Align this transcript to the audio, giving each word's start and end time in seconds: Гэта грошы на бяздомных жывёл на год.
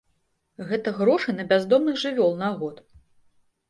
Гэта 0.71 0.93
грошы 1.01 1.37
на 1.39 1.47
бяздомных 1.53 2.03
жывёл 2.07 2.37
на 2.45 2.55
год. 2.61 2.85